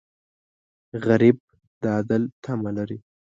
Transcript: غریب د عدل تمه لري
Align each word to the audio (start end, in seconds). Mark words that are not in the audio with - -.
غریب 1.05 1.37
د 1.81 1.83
عدل 1.97 2.23
تمه 2.43 2.71
لري 2.77 2.97